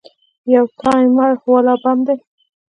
يو 0.53 0.63
ټايمر 0.81 1.31
والا 1.51 1.75
بم 1.83 1.99
دى. 2.07 2.15